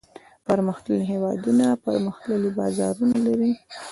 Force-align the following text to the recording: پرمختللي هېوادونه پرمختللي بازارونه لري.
پرمختللي 0.47 1.05
هېوادونه 1.11 1.65
پرمختللي 1.85 2.49
بازارونه 2.57 3.17
لري. 3.27 3.51